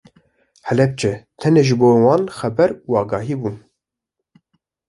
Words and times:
Helepçe 0.67 1.11
tenê 1.39 1.61
ji 1.67 1.75
bo 1.79 1.89
wan 2.03 2.23
xeber 2.37 2.71
û 2.89 2.91
agahî 3.01 3.35
bûn. 3.41 3.55